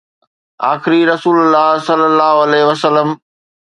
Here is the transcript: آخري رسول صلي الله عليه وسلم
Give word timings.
آخري 0.71 1.01
رسول 1.11 1.37
صلي 1.87 2.05
الله 2.11 2.33
عليه 2.43 2.63
وسلم 2.71 3.09